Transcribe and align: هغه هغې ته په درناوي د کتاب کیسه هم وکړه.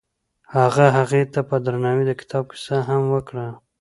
هغه 0.55 0.85
هغې 0.97 1.23
ته 1.33 1.39
په 1.49 1.55
درناوي 1.65 2.03
د 2.07 2.11
کتاب 2.21 2.43
کیسه 2.53 2.77
هم 2.89 3.01
وکړه. 3.13 3.45